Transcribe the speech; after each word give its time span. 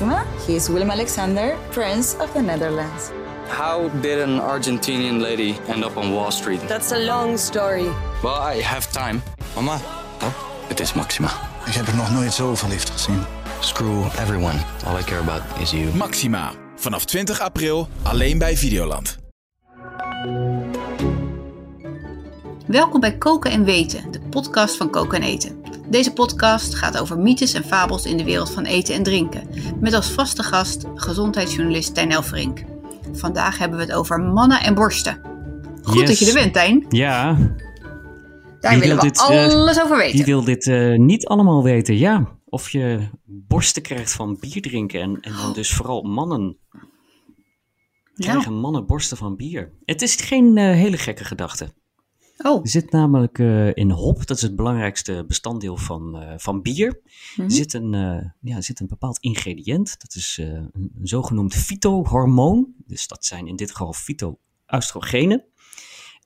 Maxima. 0.00 0.24
He 0.46 0.54
is 0.54 0.68
Willem 0.68 0.90
Alexander, 0.90 1.56
Prince 1.70 2.16
of 2.20 2.32
the 2.32 2.40
Netherlands. 2.40 3.10
How 3.48 3.88
did 4.00 4.20
an 4.20 4.38
Argentinian 4.40 5.20
lady 5.20 5.56
end 5.66 5.84
up 5.84 5.96
on 5.96 6.12
Wall 6.12 6.30
Street? 6.30 6.60
That's 6.68 6.92
a 6.92 6.98
long 6.98 7.38
story. 7.38 7.88
Well, 8.22 8.56
I 8.56 8.62
have 8.62 8.92
time. 8.92 9.22
Mama, 9.54 9.80
Oh, 10.22 10.32
het 10.68 10.80
is 10.80 10.92
Maxima. 10.92 11.28
ik 11.66 11.72
heb 11.74 11.86
er 11.86 11.96
nog 11.96 12.10
nooit 12.12 12.32
zo 12.32 12.54
verliefd 12.54 12.90
gezien. 12.90 13.22
Screw 13.60 14.04
everyone. 14.04 14.58
All 14.86 14.98
I 14.98 15.02
care 15.02 15.20
about 15.20 15.42
is 15.60 15.70
you. 15.70 15.94
Maxima. 15.94 16.52
Vanaf 16.76 17.04
20 17.04 17.40
april 17.40 17.88
alleen 18.02 18.38
bij 18.38 18.56
Videoland. 18.56 19.18
Welkom 22.66 23.00
bij 23.00 23.16
Koken 23.16 23.50
en 23.50 23.64
Weten, 23.64 24.10
de 24.10 24.20
podcast 24.20 24.76
van 24.76 24.90
Koken 24.90 25.20
en 25.22 25.28
Eten. 25.28 25.57
Deze 25.90 26.12
podcast 26.12 26.74
gaat 26.74 26.98
over 26.98 27.18
mythes 27.18 27.52
en 27.52 27.64
fabels 27.64 28.04
in 28.06 28.16
de 28.16 28.24
wereld 28.24 28.50
van 28.50 28.64
eten 28.64 28.94
en 28.94 29.02
drinken. 29.02 29.48
Met 29.80 29.92
als 29.92 30.10
vaste 30.10 30.42
gast 30.42 30.84
gezondheidsjournalist 30.94 31.94
Tijn 31.94 32.10
Elverink. 32.10 32.64
Vandaag 33.12 33.58
hebben 33.58 33.78
we 33.78 33.84
het 33.84 33.92
over 33.92 34.20
mannen 34.20 34.60
en 34.60 34.74
borsten. 34.74 35.20
Goed 35.82 35.94
Yes. 36.00 36.08
dat 36.08 36.18
je 36.18 36.26
er 36.26 36.32
bent, 36.34 36.52
Tijn. 36.52 36.84
Ja, 36.88 37.36
Daar 38.60 38.72
Wie 38.72 38.80
willen 38.80 38.96
we 38.96 39.02
wil 39.02 39.10
dit, 39.10 39.20
eh, 39.20 39.54
alles 39.54 39.82
over 39.82 39.96
weten. 39.96 40.16
die 40.16 40.24
wil 40.24 40.44
dit 40.44 40.66
eh, 40.66 40.94
niet 40.96 41.26
allemaal 41.26 41.62
weten. 41.62 41.96
Ja, 41.96 42.38
of 42.44 42.70
je 42.70 43.08
borsten 43.24 43.82
krijgt 43.82 44.12
van 44.12 44.36
bier 44.40 44.62
drinken. 44.62 45.00
En, 45.00 45.18
en 45.20 45.32
dan 45.42 45.52
dus 45.52 45.70
vooral 45.72 46.02
mannen. 46.02 46.56
Krijgen 48.14 48.54
mannen 48.54 48.86
borsten 48.86 49.16
van 49.16 49.36
bier. 49.36 49.72
Het 49.84 50.02
is 50.02 50.14
geen 50.14 50.56
eh, 50.58 50.64
hele 50.64 50.96
gekke 50.98 51.24
gedachte. 51.24 51.72
Oh, 52.42 52.60
Er 52.62 52.68
zit 52.68 52.90
namelijk 52.90 53.38
eh, 53.38 53.74
in 53.76 53.90
hop, 53.90 54.26
dat 54.26 54.36
is 54.36 54.42
het 54.42 54.56
belangrijkste 54.56 55.24
bestanddeel 55.26 55.76
van, 55.76 56.20
eh, 56.20 56.34
van 56.38 56.62
bier. 56.62 57.00
Mhm. 57.36 57.48
zit 57.48 57.72
een, 57.72 57.94
eh, 57.94 58.30
ja, 58.40 58.60
zit 58.60 58.80
een 58.80 58.86
bepaald 58.86 59.18
ingrediënt. 59.18 60.00
Dat 60.00 60.14
is 60.14 60.38
een, 60.40 60.70
een 60.74 60.90
zogenoemd 61.02 61.54
fytohormoon. 61.54 62.74
Dus 62.86 63.06
dat 63.06 63.24
zijn 63.24 63.46
in 63.46 63.56
dit 63.56 63.70
geval 63.70 63.92
fytoöstrogenen. 63.92 65.44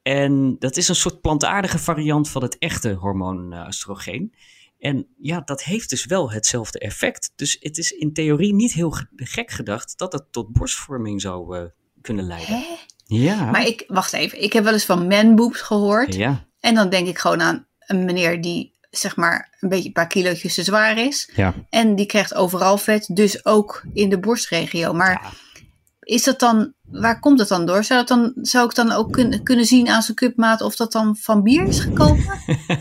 En 0.02 0.56
dat 0.58 0.76
is 0.76 0.88
een 0.88 0.94
soort 0.94 1.20
plantaardige 1.20 1.78
variant 1.78 2.28
van 2.28 2.42
het 2.42 2.58
echte 2.58 2.92
hormoon 2.92 3.66
oestrogeen. 3.66 4.34
En 4.78 5.06
ja, 5.18 5.40
dat 5.40 5.62
heeft 5.62 5.90
dus 5.90 6.04
wel 6.06 6.30
hetzelfde 6.32 6.78
effect. 6.78 7.32
Dus 7.36 7.56
het 7.60 7.78
is 7.78 7.90
in 7.90 8.12
theorie 8.12 8.54
niet 8.54 8.72
heel 8.72 8.90
ge- 8.90 9.06
gek 9.16 9.50
gedacht 9.50 9.98
dat 9.98 10.12
het 10.12 10.32
tot 10.32 10.52
borstvorming 10.52 11.20
zou 11.20 11.70
kunnen 12.00 12.24
leiden. 12.24 12.54
Hè? 12.56 12.64
Ja. 13.20 13.50
maar 13.50 13.66
ik, 13.66 13.84
wacht 13.86 14.12
even. 14.12 14.42
Ik 14.42 14.52
heb 14.52 14.64
wel 14.64 14.72
eens 14.72 14.84
van 14.84 15.06
manboobs 15.06 15.60
gehoord. 15.60 16.14
ja, 16.14 16.44
En 16.60 16.74
dan 16.74 16.88
denk 16.90 17.06
ik 17.08 17.18
gewoon 17.18 17.42
aan 17.42 17.66
een 17.78 18.04
meneer 18.04 18.40
die, 18.40 18.72
zeg 18.90 19.16
maar, 19.16 19.56
een 19.60 19.68
beetje 19.68 19.86
een 19.86 19.92
paar 19.92 20.06
kilootjes 20.06 20.54
te 20.54 20.62
zwaar 20.62 20.98
is. 20.98 21.30
ja. 21.34 21.54
En 21.70 21.94
die 21.94 22.06
krijgt 22.06 22.34
overal 22.34 22.78
vet, 22.78 23.08
dus 23.14 23.44
ook 23.44 23.82
in 23.92 24.08
de 24.08 24.18
borstregio. 24.18 24.92
Maar 24.92 25.20
Ja. 25.22 25.30
is 26.00 26.22
dat 26.24 26.38
dan, 26.40 26.72
waar 26.92 27.20
komt 27.20 27.38
het 27.38 27.48
dan 27.48 27.66
door? 27.66 27.84
Zou, 27.84 27.98
dat 28.04 28.08
dan, 28.08 28.32
zou 28.42 28.64
ik 28.64 28.74
dan 28.74 28.92
ook 28.92 29.12
kun- 29.12 29.42
kunnen 29.42 29.64
zien 29.64 29.88
aan 29.88 30.02
zijn 30.02 30.16
cupmaat 30.16 30.60
of 30.60 30.76
dat 30.76 30.92
dan 30.92 31.16
van 31.16 31.42
bier 31.42 31.66
is 31.66 31.80
gekomen? 31.80 32.24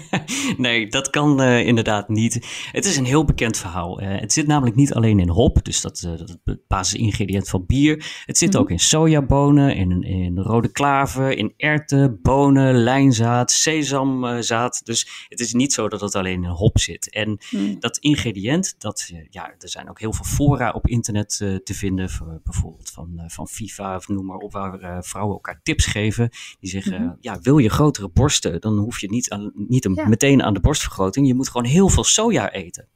nee, 0.58 0.88
dat 0.88 1.10
kan 1.10 1.42
eh, 1.42 1.66
inderdaad 1.68 2.10
niet. 2.10 2.48
Het 2.72 2.86
is 2.86 2.98
een 2.98 3.06
heel 3.06 3.26
bekend 3.26 3.58
verhaal. 3.58 4.00
Eh, 4.00 4.20
het 4.20 4.34
zit 4.34 4.48
namelijk 4.48 4.76
niet 4.76 4.94
alleen 4.94 5.20
in 5.20 5.30
hop, 5.30 5.64
dus 5.66 5.82
dat, 5.82 6.02
eh, 6.06 6.12
dat 6.18 6.58
basisingrediënt 6.68 7.50
van 7.50 7.66
bier. 7.66 8.22
Het 8.26 8.38
zit 8.38 8.50
Mhm. 8.54 8.62
ook 8.62 8.70
in 8.70 8.80
sojabonen, 8.80 9.76
in, 9.76 10.02
in 10.04 10.38
rode 10.40 10.72
klaver, 10.72 11.38
in 11.38 11.54
erwten, 11.58 12.20
bonen, 12.22 12.76
lijnzaad, 12.84 13.52
sesamzaad. 13.52 14.82
Dus 14.86 15.26
het 15.30 15.40
is 15.40 15.54
niet 15.54 15.74
zo 15.74 15.88
dat 15.90 16.02
het 16.02 16.16
alleen 16.16 16.44
in 16.44 16.50
hop 16.50 16.80
zit. 16.80 17.10
En 17.10 17.40
Hmm. 17.50 17.80
dat 17.80 17.98
ingrediënt, 17.98 18.76
dat, 18.78 19.12
ja, 19.30 19.46
er 19.60 19.70
zijn 19.70 19.90
ook 19.90 20.00
heel 20.00 20.14
veel 20.14 20.26
fora 20.26 20.72
op 20.72 20.88
internet 20.88 21.38
te 21.38 21.74
vinden, 21.74 22.10
voor, 22.10 22.42
bijvoorbeeld 22.44 22.90
van, 22.90 23.24
van 23.28 23.48
FIFA 23.48 24.00
of 24.02 24.08
noem 24.16 24.26
maar 24.26 24.38
op, 24.38 24.52
waar 24.52 24.80
eh, 24.80 24.98
vrouwen 25.02 25.34
elkaar 25.36 25.60
tips 25.64 25.86
geven. 25.86 26.30
Die 26.60 26.70
zeggen, 26.70 27.02
Mhm. 27.04 27.14
ja, 27.20 27.40
wil 27.42 27.58
je 27.58 27.70
grotere 27.70 28.10
borsten, 28.10 28.62
dan 28.62 28.78
hoef 28.78 29.00
je 29.00 29.10
niet, 29.10 29.30
aan, 29.30 29.52
niet 29.56 29.86
een- 29.86 29.94
Ja. 29.96 30.08
meteen 30.08 30.44
aan 30.44 30.54
de 30.54 30.60
borstvergroting. 30.60 31.28
Je 31.28 31.34
moet 31.36 31.50
gewoon 31.50 31.68
heel 31.68 31.90
veel 31.90 32.04
soja 32.04 32.52
eten. 32.52 32.88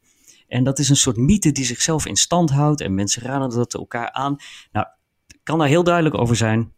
En 0.48 0.64
dat 0.64 0.80
is 0.80 0.90
een 0.90 0.96
soort 0.96 1.18
mythe 1.18 1.52
die 1.52 1.66
zichzelf 1.66 2.06
in 2.06 2.16
stand 2.16 2.50
houdt 2.50 2.82
en 2.82 2.96
mensen 2.96 3.22
raden 3.22 3.50
dat 3.50 3.74
elkaar 3.74 4.12
aan. 4.12 4.36
Nou, 4.72 4.86
kan 5.44 5.60
daar 5.60 5.68
heel 5.68 5.84
duidelijk 5.84 6.16
over 6.18 6.36
zijn, 6.36 6.74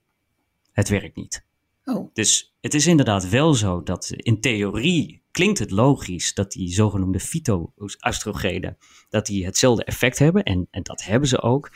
het 0.72 0.90
werkt 0.90 1.16
niet. 1.16 1.46
Oh, 1.85 2.09
Dus 2.13 2.56
het 2.62 2.74
is 2.74 2.88
inderdaad 2.88 3.30
wel 3.30 3.53
zo 3.53 3.84
dat 3.84 4.09
in 4.16 4.40
theorie 4.41 5.24
klinkt 5.31 5.59
het 5.59 5.72
logisch 5.72 6.34
dat 6.34 6.51
die 6.51 6.74
zogenoemde 6.74 7.19
fytoöstrogenen 7.19 8.78
dat 9.09 9.25
die 9.25 9.46
hetzelfde 9.46 9.84
effect 9.84 10.19
hebben 10.19 10.44
en, 10.44 10.68
en 10.72 10.84
dat 10.84 11.03
hebben 11.03 11.30
ze 11.30 11.41
ook. 11.41 11.72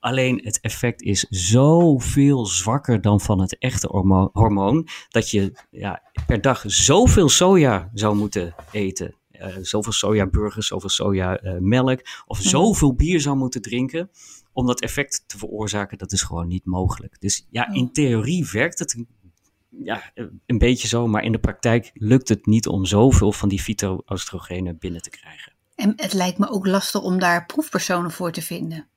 Alleen 0.00 0.40
het 0.44 0.60
effect 0.60 1.02
is 1.02 1.26
zoveel 1.28 2.46
zwakker 2.46 3.00
dan 3.00 3.20
van 3.20 3.40
het 3.40 3.58
echte 3.58 3.86
hormo- 3.86 4.30
hormoon 4.32 4.88
dat 5.08 5.30
je 5.30 5.52
ja, 5.70 6.02
per 6.26 6.40
dag 6.40 6.62
zoveel 6.66 7.28
soja 7.28 7.90
zou 7.94 8.16
moeten 8.16 8.54
eten. 8.70 9.14
Eh, 9.30 9.56
zoveel 9.60 9.92
sojaburgers, 9.92 10.66
zoveel 10.66 10.88
sojamelk 10.88 12.00
of 12.26 12.38
zoveel 12.40 12.94
bier 12.94 13.20
zou 13.20 13.36
moeten 13.36 13.62
drinken 13.62 14.10
om 14.52 14.66
dat 14.66 14.80
effect 14.80 15.24
te 15.26 15.38
veroorzaken, 15.38 15.98
dat 15.98 16.12
is 16.12 16.22
gewoon 16.22 16.48
niet 16.48 16.64
mogelijk. 16.64 17.20
Dus 17.20 17.46
ja, 17.50 17.72
in 17.72 17.92
theorie 17.92 18.48
werkt 18.52 18.78
het 18.78 19.04
ja, 19.82 20.12
een 20.46 20.58
beetje 20.58 20.88
zo, 20.88 21.06
maar 21.06 21.22
in 21.22 21.32
de 21.32 21.38
praktijk 21.38 21.90
lukt 21.94 22.28
het 22.28 22.46
niet 22.46 22.66
om 22.66 22.84
zoveel 22.84 23.32
van 23.32 23.48
die 23.48 23.60
fytoöstrogenen 23.60 24.78
binnen 24.78 25.02
te 25.02 25.10
krijgen. 25.10 25.52
en 25.74 25.92
het 25.96 26.12
lijkt 26.12 26.38
me 26.38 26.50
ook 26.50 26.66
lastig 26.66 27.02
om 27.02 27.18
daar 27.18 27.46
proefpersonen 27.46 28.10
voor 28.10 28.32
te 28.32 28.42
vinden. 28.42 28.88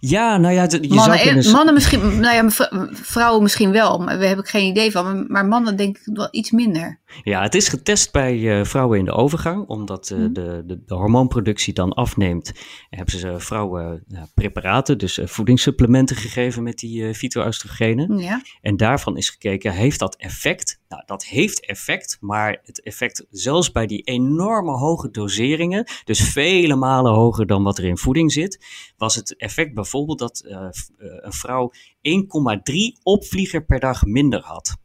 Ja, 0.00 0.36
nou 0.36 0.54
ja, 0.54 0.62
je 0.62 0.88
Mannen, 0.88 1.18
zou 1.18 1.18
kunnen... 1.18 1.52
mannen 1.52 1.74
misschien, 1.74 2.20
nou 2.20 2.34
ja, 2.34 2.50
vrouwen 2.92 3.42
misschien 3.42 3.72
wel, 3.72 3.98
maar 3.98 4.18
daar 4.18 4.28
heb 4.28 4.38
ik 4.38 4.48
geen 4.48 4.66
idee 4.66 4.90
van. 4.90 5.24
Maar, 5.28 5.46
mannen 5.46 5.76
denk 5.76 5.98
ik 5.98 6.14
wel 6.14 6.28
iets 6.30 6.50
minder. 6.50 7.00
Ja, 7.22 7.42
het 7.42 7.54
is 7.54 7.68
getest 7.68 8.12
bij 8.12 8.58
eh, 8.58 8.64
vrouwen 8.64 8.98
in 8.98 9.04
de 9.04 9.12
overgang, 9.12 9.66
omdat 9.66 10.10
eh, 10.10 10.18
Mhm. 10.18 10.32
de, 10.32 10.62
de, 10.66 10.82
de 10.86 10.94
hormoonproductie 10.94 11.74
dan 11.74 11.92
afneemt. 11.92 12.52
Hebben 12.90 13.18
ze 13.18 13.34
vrouwen 13.38 14.04
ja, 14.08 14.28
preparaten, 14.34 14.98
dus 14.98 15.18
eh, 15.18 15.26
voedingssupplementen 15.26 16.16
gegeven 16.16 16.62
met 16.62 16.78
die 16.78 17.06
eh 17.06 17.14
fytoöstrogenen. 17.14 18.18
Ja, 18.18 18.42
En 18.60 18.76
daarvan 18.76 19.16
is 19.16 19.30
gekeken, 19.30 19.72
heeft 19.72 19.98
dat 19.98 20.16
effect? 20.16 20.80
Nou, 20.88 21.02
dat 21.06 21.24
heeft 21.24 21.66
effect, 21.66 22.16
maar 22.20 22.60
het 22.64 22.82
effect 22.82 23.26
zelfs 23.30 23.72
bij 23.72 23.86
die 23.86 24.02
enorme 24.02 24.72
hoge 24.72 25.10
doseringen, 25.10 25.88
dus 26.04 26.20
vele 26.20 26.74
malen 26.76 27.12
hoger 27.12 27.46
dan 27.46 27.62
wat 27.62 27.78
er 27.78 27.84
in 27.84 27.98
voeding 27.98 28.32
zit, 28.32 28.64
was 28.96 29.14
het 29.14 29.36
effect 29.36 29.48
bijvoorbeeld 29.54 30.18
dat 30.18 30.40
eh, 30.40 30.54
eh, 30.56 30.70
een 30.98 31.32
vrouw 31.32 31.72
1,3 32.00 32.98
opvlieger 33.02 33.64
per 33.64 33.80
dag 33.80 34.04
minder 34.04 34.40
had. 34.40 34.76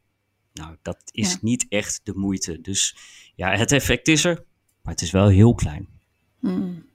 Nou, 0.53 0.75
dat 0.81 0.97
is 1.11 1.31
Ja. 1.31 1.37
niet 1.41 1.65
echt 1.69 2.01
de 2.03 2.13
moeite. 2.15 2.61
Dus 2.61 2.95
ja, 3.35 3.55
het 3.55 3.71
effect 3.71 4.07
is 4.07 4.25
er, 4.25 4.43
maar 4.81 4.93
het 4.93 5.01
is 5.01 5.11
wel 5.11 5.27
heel 5.27 5.53
klein. 5.53 5.87
Hmm. 6.39 6.85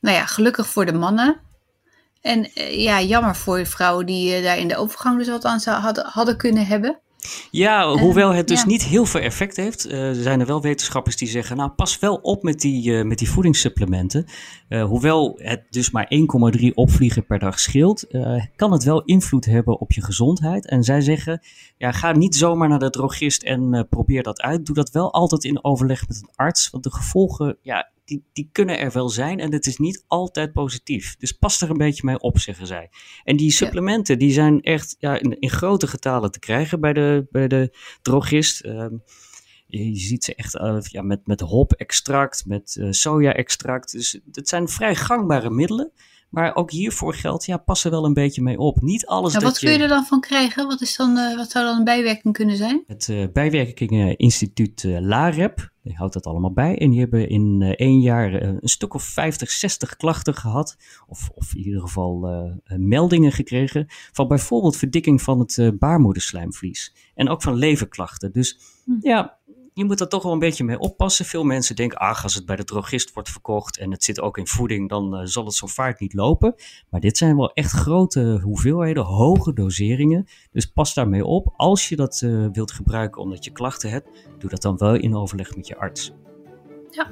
Nou 0.00 0.16
ja, 0.16 0.26
gelukkig 0.26 0.66
voor 0.66 0.86
de 0.86 0.92
mannen. 0.92 1.40
En 2.20 2.44
eh, 2.54 2.80
ja, 2.82 3.02
jammer 3.02 3.36
voor 3.36 3.56
de 3.56 3.66
vrouwen 3.66 4.06
die 4.06 4.42
daar 4.42 4.58
in 4.58 4.68
de 4.68 4.76
overgang 4.76 5.18
dus 5.18 5.28
wat 5.28 5.44
aan 5.44 5.60
zou, 5.60 5.80
hadden, 5.80 6.06
hadden 6.06 6.36
kunnen 6.36 6.66
hebben. 6.66 6.98
Ja, 7.50 7.96
hoewel 7.96 8.30
het 8.32 8.48
dus 8.48 8.60
ja. 8.60 8.66
niet 8.66 8.82
heel 8.82 9.06
veel 9.06 9.20
effect 9.20 9.56
heeft, 9.56 9.84
eh, 9.84 10.10
zijn 10.12 10.40
er 10.40 10.46
wel 10.46 10.62
wetenschappers 10.62 11.16
die 11.16 11.28
zeggen, 11.28 11.56
nou 11.56 11.70
pas 11.70 11.98
wel 11.98 12.14
op 12.14 12.42
met 12.42 12.60
die, 12.60 12.96
eh, 12.96 13.04
met 13.04 13.18
die 13.18 13.30
voedingssupplementen. 13.30 14.26
Eh, 14.68 14.84
hoewel 14.84 15.38
het 15.42 15.62
dus 15.70 15.90
maar 15.90 16.06
1,3 16.08 16.74
opvliegen 16.74 17.26
per 17.26 17.38
dag 17.38 17.60
scheelt, 17.60 18.06
kan 18.56 18.72
het 18.72 18.84
wel 18.84 19.02
invloed 19.02 19.44
hebben 19.44 19.80
op 19.80 19.92
je 19.92 20.02
gezondheid. 20.02 20.68
En 20.68 20.82
zij 20.82 21.00
zeggen, 21.00 21.40
ja, 21.76 21.92
ga 21.92 22.12
niet 22.12 22.36
zomaar 22.36 22.68
naar 22.68 22.78
de 22.78 22.90
drogist 22.90 23.42
en 23.42 23.86
probeer 23.90 24.22
dat 24.22 24.40
uit. 24.40 24.66
Doe 24.66 24.74
dat 24.74 24.90
wel 24.90 25.12
altijd 25.12 25.44
in 25.44 25.64
overleg 25.64 26.08
met 26.08 26.16
een 26.16 26.32
arts, 26.34 26.70
want 26.70 26.84
de 26.84 26.92
gevolgen, 26.92 27.56
ja, 27.62 27.90
die, 28.04 28.24
die 28.32 28.48
kunnen 28.52 28.78
er 28.78 28.92
wel 28.92 29.08
zijn 29.08 29.40
en 29.40 29.52
het 29.52 29.66
is 29.66 29.76
niet 29.76 30.04
altijd 30.06 30.52
positief. 30.52 31.16
Dus 31.16 31.32
pas 31.32 31.60
er 31.60 31.70
een 31.70 31.76
beetje 31.76 32.04
mee 32.04 32.18
op, 32.18 32.38
zeggen 32.38 32.66
zij. 32.66 32.90
En 33.24 33.36
die 33.36 33.50
supplementen, 33.50 34.18
die 34.18 34.32
zijn 34.32 34.62
echt 34.62 34.96
ja, 34.98 35.18
in, 35.18 35.38
in 35.40 35.50
grote 35.50 35.86
getalen 35.86 36.30
te 36.30 36.38
krijgen 36.38 36.80
bij 36.80 36.92
de, 36.92 37.26
bij 37.30 37.48
de 37.48 37.76
drogist. 38.02 38.60
Ehm, 38.60 38.94
je, 39.66 39.90
je 39.90 39.98
ziet 39.98 40.24
ze 40.24 40.34
echt 40.34 40.56
eh, 40.56 40.78
ja, 40.80 41.02
met, 41.02 41.26
met 41.26 41.40
hop-extract, 41.40 42.46
met 42.46 42.76
eh, 42.80 42.86
soja-extract. 42.90 43.92
Dus 43.92 44.20
het 44.32 44.48
zijn 44.48 44.68
vrij 44.68 44.94
gangbare 44.94 45.50
middelen. 45.50 45.92
Maar 46.34 46.54
ook 46.54 46.70
hiervoor 46.70 47.14
geldt, 47.14 47.44
ja, 47.44 47.56
pas 47.56 47.84
er 47.84 47.90
wel 47.90 48.04
een 48.04 48.14
beetje 48.14 48.42
mee 48.42 48.58
op. 48.58 48.80
Niet 48.80 49.06
alles 49.06 49.32
Nou, 49.32 49.44
wat 49.44 49.58
kun 49.58 49.72
je 49.72 49.78
er 49.78 49.88
dan 49.88 50.04
van 50.04 50.20
krijgen? 50.20 50.66
Wat, 50.66 50.80
is 50.80 50.96
dan, 50.96 51.18
eh, 51.18 51.36
wat 51.36 51.50
zou 51.50 51.64
dan 51.64 51.78
een 51.78 51.84
bijwerking 51.84 52.34
kunnen 52.34 52.56
zijn? 52.56 52.84
Het 52.86 53.08
eh, 53.08 53.24
bijwerkingeninstituut 53.32 54.84
eh, 54.84 55.00
LAREP, 55.00 55.70
die 55.82 55.94
houdt 55.96 56.12
dat 56.12 56.26
allemaal 56.26 56.52
bij. 56.52 56.78
En 56.78 56.90
die 56.90 57.00
hebben 57.00 57.28
in 57.28 57.74
één 57.76 58.00
jaar 58.00 58.42
een 58.42 58.58
stuk 58.68 58.94
of 58.94 59.02
50, 59.02 59.50
60 59.50 59.96
klachten 59.96 60.34
gehad. 60.34 60.76
Of, 61.06 61.30
of 61.34 61.54
in 61.54 61.62
ieder 61.62 61.80
geval 61.80 62.28
meldingen 62.64 63.32
gekregen. 63.32 63.86
Van 64.12 64.28
bijvoorbeeld 64.28 64.76
verdikking 64.76 65.22
van 65.22 65.38
het 65.38 65.78
baarmoederslijmvlies. 65.78 66.94
En 67.14 67.28
ook 67.28 67.42
van 67.42 67.54
leverklachten. 67.54 68.32
Dus 68.32 68.58
Hm. 68.84 68.92
ja, 69.00 69.38
je 69.74 69.84
moet 69.84 70.00
er 70.00 70.08
toch 70.08 70.22
wel 70.22 70.32
een 70.32 70.38
beetje 70.38 70.64
mee 70.64 70.78
oppassen. 70.78 71.24
Veel 71.24 71.44
mensen 71.44 71.76
denken, 71.76 71.98
ach, 71.98 72.22
als 72.22 72.34
het 72.34 72.46
bij 72.46 72.56
de 72.56 72.64
drogist 72.64 73.12
wordt 73.12 73.30
verkocht 73.30 73.78
en 73.78 73.90
het 73.90 74.04
zit 74.04 74.20
ook 74.20 74.38
in 74.38 74.46
voeding, 74.46 74.88
dan 74.88 75.20
uh, 75.20 75.20
zal 75.24 75.44
het 75.44 75.54
zo 75.54 75.66
vaart 75.66 76.00
niet 76.00 76.14
lopen. 76.14 76.54
Maar 76.90 77.00
dit 77.00 77.16
zijn 77.16 77.36
wel 77.36 77.52
echt 77.52 77.70
grote 77.70 78.40
hoeveelheden, 78.42 79.04
hoge 79.04 79.52
doseringen. 79.52 80.26
Dus 80.52 80.66
pas 80.66 80.94
daarmee 80.94 81.24
op. 81.24 81.52
Als 81.56 81.88
je 81.88 81.96
dat 81.96 82.20
uh, 82.24 82.46
wilt 82.52 82.72
gebruiken 82.72 83.22
omdat 83.22 83.44
je 83.44 83.50
klachten 83.50 83.90
hebt, 83.90 84.08
doe 84.38 84.50
dat 84.50 84.62
dan 84.62 84.76
wel 84.76 84.94
in 84.94 85.16
overleg 85.16 85.56
met 85.56 85.66
je 85.66 85.76
arts. 85.76 86.12
Ja, 86.90 87.10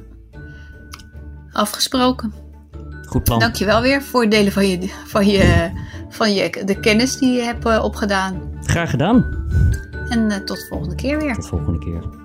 afgesproken. 1.52 2.32
Goed 3.08 3.24
plan. 3.24 3.38
Dankjewel 3.38 3.82
weer 3.82 4.02
voor 4.02 4.20
het 4.20 4.30
delen 4.30 4.52
van, 4.52 4.68
je, 4.68 4.90
van, 5.06 5.26
je, 5.26 5.70
van 6.08 6.34
je, 6.34 6.62
de 6.64 6.80
kennis 6.80 7.16
die 7.16 7.32
je 7.32 7.42
hebt 7.42 7.66
uh, 7.66 7.84
opgedaan. 7.84 8.58
Graag 8.60 8.90
gedaan. 8.90 9.46
En 10.08 10.30
uh, 10.30 10.36
tot 10.36 10.56
de 10.56 10.66
volgende 10.68 10.94
keer 10.94 11.18
weer. 11.18 11.34
Tot 11.34 11.42
de 11.42 11.48
volgende 11.48 11.78
keer. 11.78 12.21